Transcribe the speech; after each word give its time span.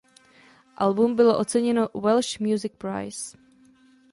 Album 0.77 1.15
bylo 1.15 1.37
oceněno 1.39 1.89
Welsh 1.95 2.39
Music 2.39 2.73
Prize. 2.77 3.37